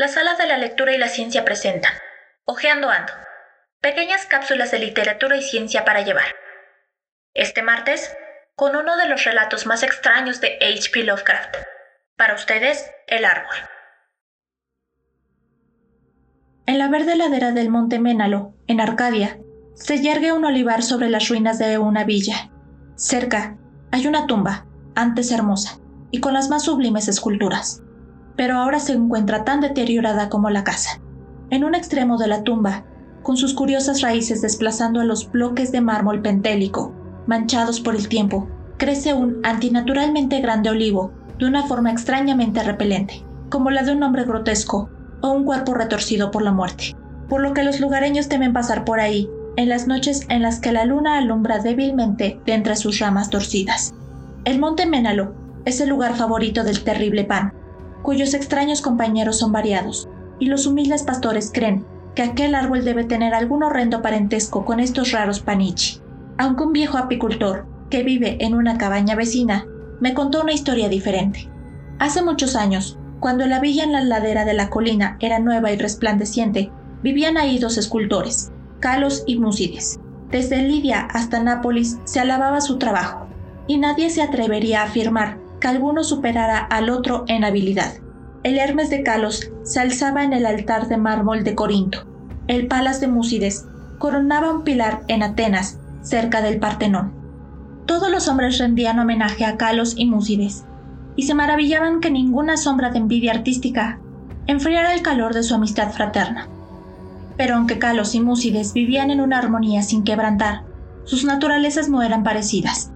[0.00, 1.92] Las salas de la lectura y la ciencia presentan
[2.46, 3.12] Ojeando Ando,
[3.82, 6.36] pequeñas cápsulas de literatura y ciencia para llevar.
[7.34, 8.16] Este martes,
[8.54, 11.04] con uno de los relatos más extraños de H.P.
[11.04, 11.54] Lovecraft.
[12.16, 13.54] Para ustedes, El Árbol.
[16.64, 19.36] En la verde ladera del monte Ménalo, en Arcadia,
[19.74, 22.48] se yergue un olivar sobre las ruinas de una villa.
[22.96, 23.58] Cerca
[23.92, 24.64] hay una tumba,
[24.94, 25.78] antes hermosa,
[26.10, 27.82] y con las más sublimes esculturas
[28.40, 31.02] pero ahora se encuentra tan deteriorada como la casa.
[31.50, 32.86] En un extremo de la tumba,
[33.22, 36.94] con sus curiosas raíces desplazando a los bloques de mármol pentélico,
[37.26, 38.48] manchados por el tiempo,
[38.78, 44.24] crece un antinaturalmente grande olivo de una forma extrañamente repelente, como la de un hombre
[44.24, 44.88] grotesco
[45.20, 46.96] o un cuerpo retorcido por la muerte,
[47.28, 50.72] por lo que los lugareños temen pasar por ahí en las noches en las que
[50.72, 53.92] la luna alumbra débilmente de entre sus ramas torcidas.
[54.46, 55.34] El monte Ménalo
[55.66, 57.52] es el lugar favorito del terrible pan,
[58.02, 63.34] cuyos extraños compañeros son variados, y los humildes pastores creen que aquel árbol debe tener
[63.34, 66.00] algún horrendo parentesco con estos raros panichi.
[66.38, 69.66] Aunque un viejo apicultor, que vive en una cabaña vecina,
[70.00, 71.48] me contó una historia diferente.
[71.98, 75.76] Hace muchos años, cuando la villa en la ladera de la colina era nueva y
[75.76, 76.70] resplandeciente,
[77.02, 80.00] vivían ahí dos escultores, Calos y Múcides.
[80.30, 83.26] Desde Lidia hasta Nápoles se alababa su trabajo,
[83.66, 87.92] y nadie se atrevería a afirmar que alguno superara al otro en habilidad.
[88.42, 92.06] El Hermes de Calos se alzaba en el altar de mármol de Corinto.
[92.46, 93.66] El Palas de Múcides
[93.98, 97.12] coronaba un pilar en Atenas, cerca del Partenón.
[97.86, 100.64] Todos los hombres rendían homenaje a Calos y Múcides,
[101.16, 104.00] y se maravillaban que ninguna sombra de envidia artística
[104.46, 106.48] enfriara el calor de su amistad fraterna.
[107.36, 110.62] Pero aunque Calos y Múcides vivían en una armonía sin quebrantar,
[111.04, 112.90] sus naturalezas no eran parecidas.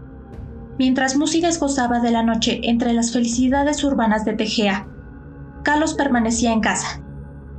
[0.79, 4.89] Mientras Múcides gozaba de la noche entre las felicidades urbanas de Tegea,
[5.63, 7.01] Carlos permanecía en casa,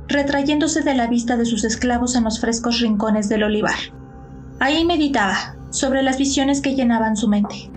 [0.06, 3.76] retrayéndose de la vista de sus esclavos en los frescos rincones del olivar.
[4.60, 7.70] Ahí meditaba sobre las visiones que llenaban su mente.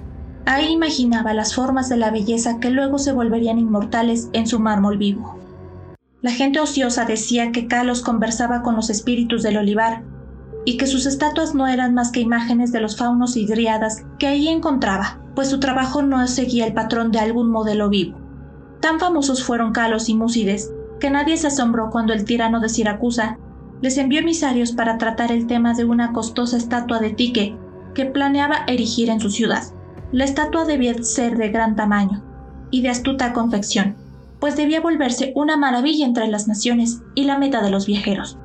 [0.46, 4.98] Ahí imaginaba las formas de la belleza que luego se volverían inmortales en su mármol
[4.98, 5.38] vivo.
[6.22, 10.04] La gente ociosa decía que Carlos conversaba con los espíritus del olivar
[10.66, 14.28] y que sus estatuas no eran más que imágenes de los faunos y driadas que
[14.28, 18.20] allí encontraba, pues su trabajo no seguía el patrón de algún modelo vivo.
[18.82, 20.70] Tan famosos fueron Calos y Múcides
[21.00, 23.38] que nadie se asombró cuando el tirano de Siracusa
[23.82, 27.56] les envió emisarios para tratar el tema de una costosa estatua de Tique
[27.94, 29.64] que planeaba erigir en su ciudad.
[30.12, 32.22] La estatua debía ser de gran tamaño
[32.70, 33.96] y de astuta confección,
[34.42, 38.38] pues debía volverse una maravilla entre las naciones y la meta de los viajeros.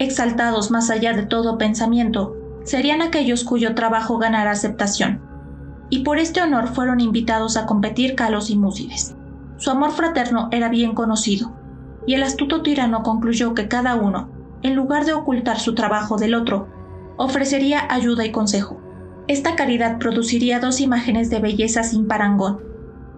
[0.00, 5.30] Exaltados más allá de todo pensamiento, serían aquellos cuyo trabajo ganara aceptación,
[5.92, 9.14] y por este honor fueron invitados a competir Calos y Múcides.
[9.58, 11.52] Su amor fraterno era bien conocido,
[12.06, 14.30] y el astuto tirano concluyó que cada uno,
[14.62, 16.66] en lugar de ocultar su trabajo del otro,
[17.18, 18.80] ofrecería ayuda y consejo.
[19.28, 22.60] Esta caridad produciría dos imágenes de belleza sin parangón,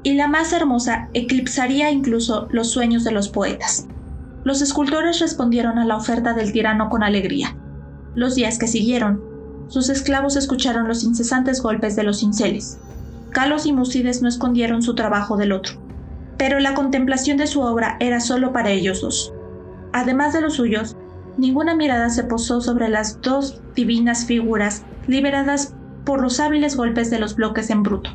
[0.03, 3.87] y la más hermosa eclipsaría incluso los sueños de los poetas.
[4.43, 7.57] Los escultores respondieron a la oferta del tirano con alegría.
[8.17, 9.34] Los días que siguieron,
[9.69, 12.79] sus esclavos escucharon los incesantes golpes de los cinceles.
[13.31, 15.75] Calos y Musides no escondieron su trabajo del otro,
[16.37, 19.33] pero la contemplación de su obra era solo para ellos dos.
[19.93, 20.97] Además de los suyos,
[21.37, 27.19] ninguna mirada se posó sobre las dos divinas figuras liberadas por los hábiles golpes de
[27.19, 28.11] los bloques en bruto,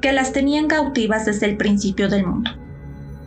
[0.00, 2.50] que las tenían cautivas desde el principio del mundo.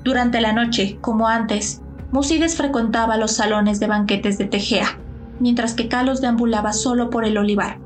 [0.03, 4.99] Durante la noche, como antes, Musides frecuentaba los salones de banquetes de Tegea,
[5.39, 7.79] mientras que Calos deambulaba solo por el olivar.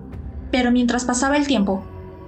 [0.52, 1.84] Pero mientras pasaba el tiempo,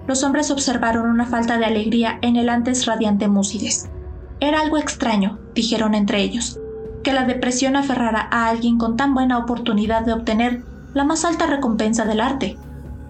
[0.07, 3.89] los hombres observaron una falta de alegría en el antes radiante Múcides.
[4.39, 6.59] Era algo extraño, dijeron entre ellos,
[7.03, 10.63] que la depresión aferrara a alguien con tan buena oportunidad de obtener
[10.93, 12.57] la más alta recompensa del arte.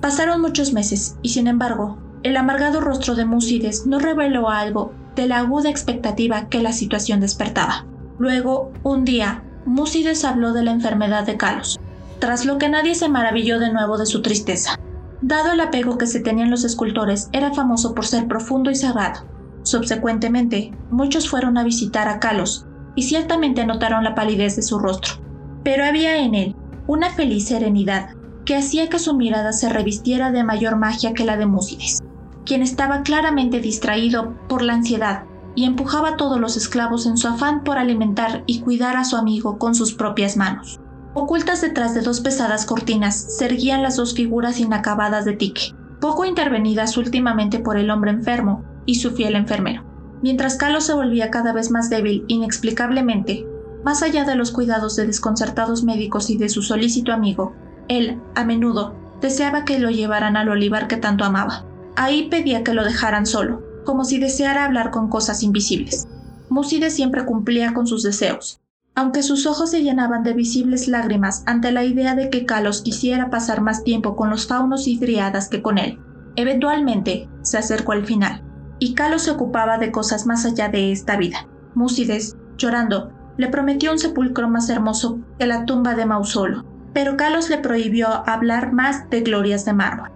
[0.02, 5.28] Pasaron muchos meses, y sin embargo, el amargado rostro de Múcides no reveló algo de
[5.28, 7.86] la aguda expectativa que la situación despertaba.
[8.20, 11.80] Luego, un día, Múcides habló de la enfermedad de Calos,
[12.20, 14.80] tras lo que nadie se maravilló de nuevo de su tristeza.
[15.22, 19.26] Dado el apego que se tenían los escultores, era famoso por ser profundo y sagrado.
[19.64, 22.66] Subsecuentemente, muchos fueron a visitar a Calos
[22.96, 25.16] y ciertamente notaron la palidez de su rostro.
[25.64, 26.56] Pero había en él
[26.88, 28.10] una feliz serenidad
[28.46, 32.00] que hacía que su mirada se revistiera de mayor magia que la de Múcides,
[32.46, 37.28] quien estaba claramente distraído por la ansiedad y empujaba a todos los esclavos en su
[37.28, 40.80] afán por alimentar y cuidar a su amigo con sus propias manos.
[41.20, 46.26] Ocultas detrás de dos pesadas cortinas se erguían las dos figuras inacabadas de Tique, poco
[46.26, 49.84] intervenidas últimamente por el hombre enfermo y su fiel enfermero.
[50.22, 53.48] Mientras Carlos se volvía cada vez más débil inexplicablemente,
[53.84, 57.56] más allá de los cuidados de desconcertados médicos y de su solícito amigo,
[57.88, 61.66] él, a menudo, deseaba que lo llevaran al olivar que tanto amaba.
[61.96, 66.08] Ahí pedía que lo dejaran solo, como si deseara hablar con cosas invisibles.
[66.50, 68.62] Múcides siempre cumplía con sus deseos,
[68.98, 73.30] aunque sus ojos se llenaban de visibles lágrimas ante la idea de que Kalos quisiera
[73.30, 76.00] pasar más tiempo con los faunos y driadas que con él.
[76.36, 78.44] Eventualmente, se acercó al final,
[78.80, 81.48] y Kalos se ocupaba de cosas más allá de esta vida.
[81.76, 87.52] Múcides, llorando, le prometió un sepulcro más hermoso que la tumba de Mausolo, pero Kalos
[87.52, 90.10] le prohibió hablar más de glorias de mármol.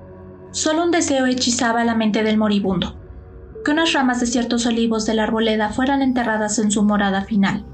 [0.50, 3.00] Solo un deseo hechizaba la mente del moribundo,
[3.64, 7.68] que unas ramas de ciertos olivos de la arboleda fueran enterradas en su morada final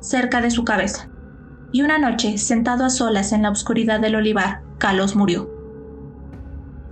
[0.00, 1.08] cerca de su cabeza.
[1.72, 5.50] Y una noche, sentado a solas en la oscuridad del olivar, Kalos murió.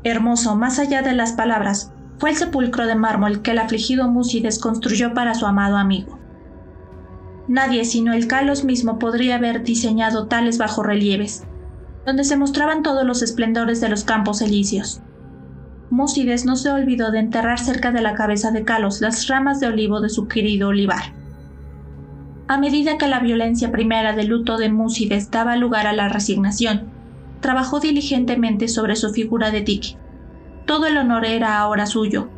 [0.05, 4.59] Hermoso, más allá de las palabras, fue el sepulcro de mármol que el afligido Múcides
[4.59, 6.19] construyó para su amado amigo.
[7.49, 11.45] Nadie sino el Kalos mismo podría haber diseñado tales bajorrelieves,
[12.05, 15.01] donde se mostraban todos los esplendores de los campos elíseos.
[15.91, 19.69] Múcides no se olvidó de enterrar cerca de la cabeza de Kalos las ramas de
[19.69, 21.18] olivo de su querido olivar.
[22.51, 26.89] A medida que la violencia primera del luto de Múcides daba lugar a la resignación,
[27.41, 29.99] trabajó diligentemente sobre su figura de tique.
[30.65, 32.31] Todo el honor era ahora suyo,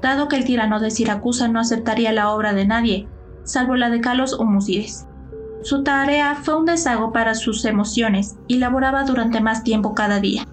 [0.00, 3.08] dado que el tirano de Siracusa no aceptaría la obra de nadie,
[3.42, 5.08] salvo la de Calos o Múcides.
[5.62, 10.44] Su tarea fue un desago para sus emociones y laboraba durante más tiempo cada día,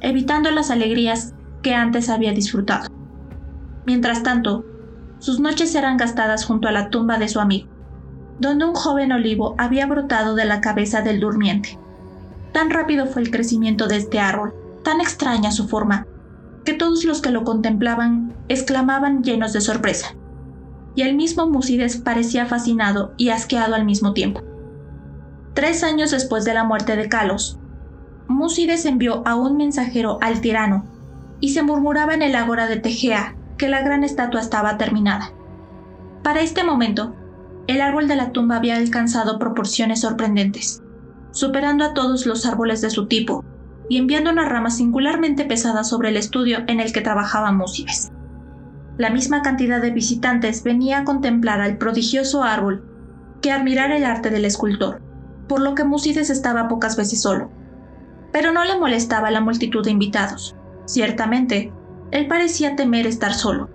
[0.00, 1.32] evitando las alegrías
[1.62, 2.90] que antes había disfrutado.
[3.86, 4.66] Mientras tanto,
[5.20, 7.75] sus noches eran gastadas junto a la tumba de su amigo
[8.38, 11.78] donde un joven olivo había brotado de la cabeza del durmiente.
[12.52, 16.06] Tan rápido fue el crecimiento de este árbol, tan extraña su forma,
[16.64, 20.14] que todos los que lo contemplaban exclamaban llenos de sorpresa.
[20.94, 24.42] Y el mismo Musides parecía fascinado y asqueado al mismo tiempo.
[25.54, 27.58] Tres años después de la muerte de Calos,
[28.28, 30.84] Musides envió a un mensajero al tirano,
[31.40, 35.32] y se murmuraba en el ágora de Tegea que la gran estatua estaba terminada.
[36.22, 37.14] Para este momento,
[37.66, 40.82] el árbol de la tumba había alcanzado proporciones sorprendentes,
[41.32, 43.44] superando a todos los árboles de su tipo
[43.88, 48.10] y enviando una rama singularmente pesada sobre el estudio en el que trabajaba Múcides.
[48.98, 52.84] La misma cantidad de visitantes venía a contemplar al prodigioso árbol
[53.42, 55.02] que a admirar el arte del escultor,
[55.48, 57.50] por lo que Múcides estaba pocas veces solo.
[58.32, 60.56] Pero no le molestaba la multitud de invitados.
[60.86, 61.72] Ciertamente,
[62.10, 63.68] él parecía temer estar solo.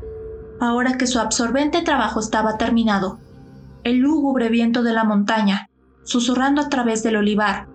[0.60, 3.20] Ahora que su absorbente trabajo estaba terminado,
[3.84, 5.70] el lúgubre viento de la montaña,
[6.04, 7.68] susurrando a través del olivar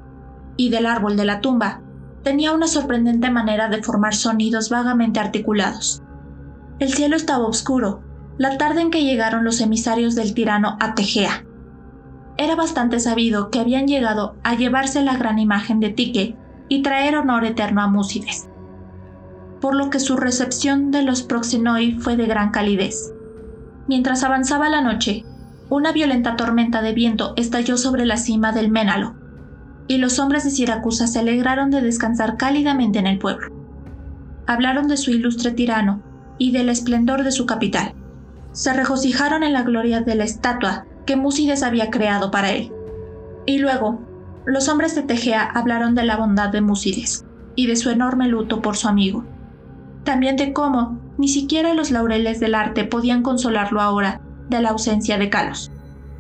[0.57, 1.83] y del árbol de la tumba,
[2.23, 6.03] tenía una sorprendente manera de formar sonidos vagamente articulados.
[6.79, 8.03] El cielo estaba oscuro,
[8.39, 11.45] la tarde en que llegaron los emisarios del tirano a Tegea.
[12.37, 16.37] Era bastante sabido que habían llegado a llevarse la gran imagen de Tique
[16.69, 18.49] y traer honor eterno a Múcides,
[19.61, 23.15] por lo que su recepción de los proxenoi fue de gran calidez.
[23.89, 25.25] Mientras avanzaba la noche,
[25.69, 29.15] una violenta tormenta de viento estalló sobre la cima del Ménalo,
[29.89, 33.49] y los hombres de Siracusa se alegraron de descansar cálidamente en el pueblo.
[34.47, 36.03] Hablaron de su ilustre tirano
[36.39, 37.95] y del esplendor de su capital.
[38.53, 42.73] Se regocijaron en la gloria de la estatua que Múcides había creado para él.
[43.45, 44.01] Y luego,
[44.45, 47.25] los hombres de Tegea hablaron de la bondad de Múcides
[47.57, 49.25] y de su enorme luto por su amigo.
[50.05, 55.19] También de cómo ni siquiera los laureles del arte podían consolarlo ahora de la ausencia
[55.19, 55.73] de Kalos,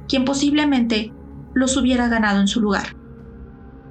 [0.09, 1.12] quien posiblemente
[1.54, 2.97] los hubiera ganado en su lugar.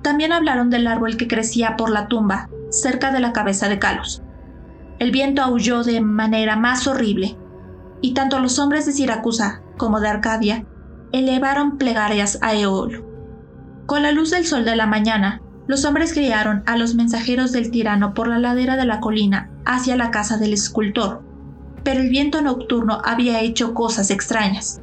[0.02, 4.22] También hablaron del árbol que crecía por la tumba, cerca de la cabeza de Kalos.
[5.00, 7.38] El viento aulló de manera más horrible,
[8.02, 10.66] y tanto los hombres de Siracusa como de Arcadia
[11.12, 13.04] elevaron plegarias a Eolo.
[13.86, 17.72] Con la luz del sol de la mañana, los hombres guiaron a los mensajeros del
[17.72, 21.24] tirano por la ladera de la colina hacia la casa del escultor,
[21.86, 24.82] pero el viento nocturno había hecho cosas extrañas.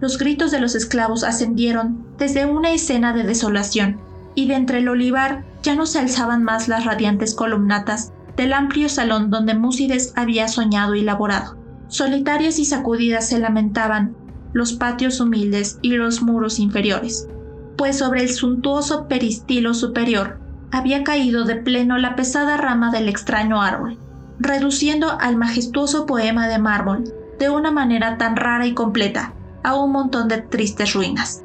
[0.00, 4.00] Los gritos de los esclavos ascendieron desde una escena de desolación,
[4.36, 8.88] y de entre el olivar ya no se alzaban más las radiantes columnatas del amplio
[8.88, 11.58] salón donde Múcides había soñado y laborado.
[11.88, 14.14] Solitarias y sacudidas se lamentaban
[14.52, 17.26] los patios humildes y los muros inferiores,
[17.76, 20.38] pues sobre el suntuoso peristilo superior
[20.70, 23.98] había caído de pleno la pesada rama del extraño árbol
[24.38, 27.04] reduciendo al majestuoso poema de mármol
[27.38, 31.42] de una manera tan rara y completa a un montón de tristes ruinas.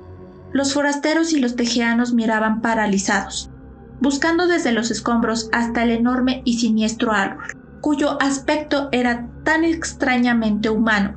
[0.51, 3.49] Los forasteros y los tejeanos miraban paralizados,
[3.99, 7.45] buscando desde los escombros hasta el enorme y siniestro árbol,
[7.81, 11.15] cuyo aspecto era tan extrañamente humano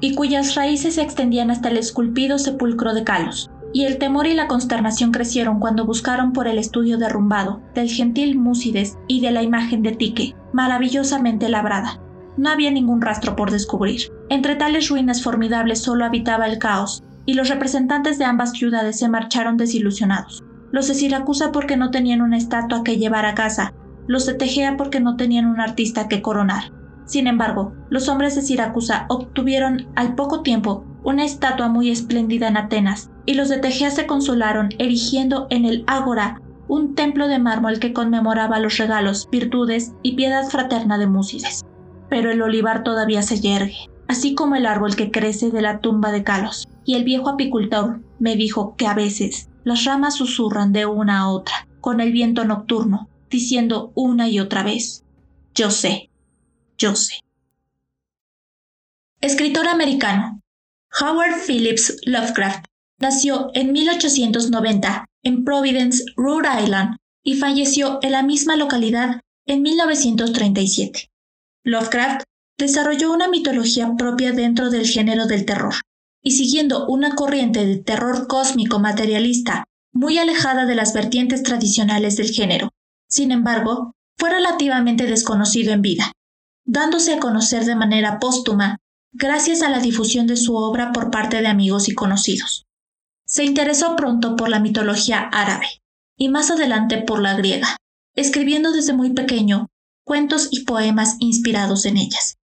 [0.00, 3.50] y cuyas raíces se extendían hasta el esculpido sepulcro de Calos.
[3.72, 8.36] y el temor y la consternación crecieron cuando buscaron por el estudio derrumbado del gentil
[8.36, 12.00] Múcides y de la imagen de Tique, maravillosamente labrada.
[12.36, 14.10] No había ningún rastro por descubrir.
[14.28, 19.08] Entre tales ruinas formidables solo habitaba el caos, y los representantes de ambas ciudades se
[19.08, 20.42] marcharon desilusionados.
[20.72, 23.74] Los de Siracusa porque no tenían una estatua que llevar a casa,
[24.06, 26.72] los de Tegea porque no tenían un artista que coronar.
[27.04, 32.56] Sin embargo, los hombres de Siracusa obtuvieron al poco tiempo una estatua muy espléndida en
[32.56, 37.80] Atenas, y los de Tegea se consolaron erigiendo en el Ágora un templo de mármol
[37.80, 41.64] que conmemoraba los regalos, virtudes y piedad fraterna de Múcides.
[42.08, 46.12] Pero el olivar todavía se yergue, así como el árbol que crece de la tumba
[46.12, 50.86] de Calos, y el viejo apicultor me dijo que a veces las ramas susurran de
[50.86, 55.04] una a otra, con el viento nocturno, diciendo una y otra vez,
[55.56, 56.08] yo sé,
[56.78, 57.14] yo sé.
[59.20, 60.40] Escritor americano.
[61.00, 62.64] Howard Phillips Lovecraft
[63.00, 71.10] nació en 1890 en Providence, Rhode Island, y falleció en la misma localidad en 1937.
[71.64, 72.22] Lovecraft
[72.58, 75.74] desarrolló una mitología propia dentro del género del terror,
[76.22, 82.30] y siguiendo una corriente de terror cósmico materialista muy alejada de las vertientes tradicionales del
[82.30, 82.70] género.
[83.08, 86.12] Sin embargo, fue relativamente desconocido en vida,
[86.64, 88.78] dándose a conocer de manera póstuma
[89.12, 92.66] gracias a la difusión de su obra por parte de amigos y conocidos.
[93.30, 95.66] Se interesó pronto por la mitología árabe
[96.18, 97.76] y más adelante por la griega,
[98.16, 99.68] escribiendo desde muy pequeño
[100.04, 102.38] cuentos y poemas inspirados en ellas.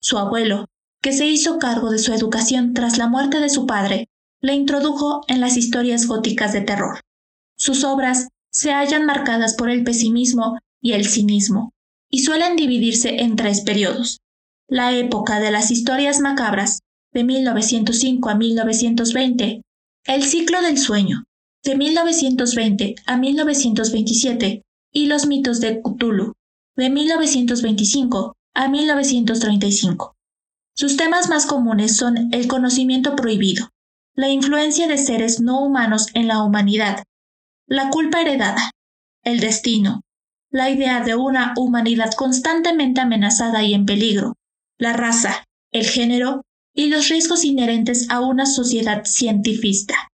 [0.00, 0.66] Su abuelo,
[1.00, 4.08] que se hizo cargo de su educación tras la muerte de su padre,
[4.40, 6.98] le introdujo en las historias góticas de terror.
[7.56, 11.70] Sus obras se hallan marcadas por el pesimismo y el cinismo,
[12.10, 14.18] y suelen dividirse en tres periodos.
[14.66, 16.80] La época de las historias macabras,
[17.12, 19.62] de 1905 a 1920,
[20.04, 21.24] el ciclo del sueño,
[21.62, 26.34] de 1920 a 1927, y los mitos de Cthulhu,
[26.76, 30.14] de 1925 a 1935.
[30.74, 33.68] Sus temas más comunes son el conocimiento prohibido,
[34.14, 37.02] la influencia de seres no humanos en la humanidad,
[37.66, 38.70] la culpa heredada,
[39.22, 40.02] el destino,
[40.50, 44.34] la idea de una humanidad constantemente amenazada y en peligro,
[44.78, 46.42] la raza, el género
[46.74, 50.08] y los riesgos inherentes a una sociedad cientifista.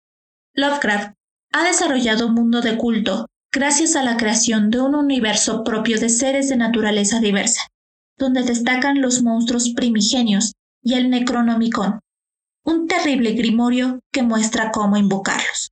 [0.53, 1.13] Lovecraft
[1.53, 6.09] ha desarrollado un mundo de culto gracias a la creación de un universo propio de
[6.09, 7.61] seres de naturaleza diversa
[8.17, 11.99] donde destacan los monstruos primigenios y el Necronomicon,
[12.65, 15.71] un terrible grimorio que muestra cómo invocarlos.